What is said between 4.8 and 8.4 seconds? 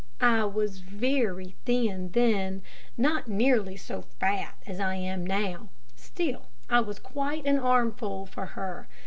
am now, still I was quite an armful